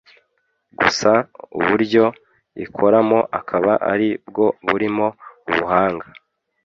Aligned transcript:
gusa 0.79 1.11
uburyo 1.59 2.03
ikoramo 2.65 3.19
akaba 3.39 3.73
ari 3.91 4.09
bwo 4.27 4.47
burimo 4.67 5.05
ubuhanga 5.49 6.05